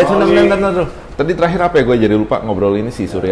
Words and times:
Eh, 0.00 0.06
sebentar, 0.08 0.26
sebentar, 0.32 0.58
sebentar, 0.72 0.86
Tadi 1.20 1.32
terakhir 1.36 1.60
apa 1.60 1.74
ya? 1.76 1.82
Gue 1.84 1.96
jadi 2.00 2.16
lupa 2.16 2.40
ngobrol 2.40 2.80
ini 2.80 2.88
si 2.88 3.04
Surya. 3.04 3.28